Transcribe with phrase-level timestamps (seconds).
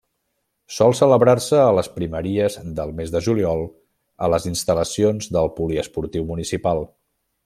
[0.75, 3.61] Sol celebrar-se a les primeries del mes de juliol
[4.25, 6.83] a les instal·lacions del Poliesportiu Municipal.